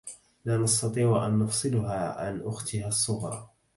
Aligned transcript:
لا 0.45 0.57
نستطيع 0.57 1.25
ان 1.27 1.39
نفصلها 1.39 2.21
عن 2.25 2.41
اختها 2.45 2.87
الصُغرى 2.87 3.49